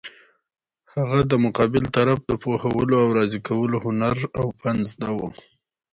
[0.95, 5.29] هغه د مقابل طرف د پوهولو او راضي کولو هنر او فن زده وو.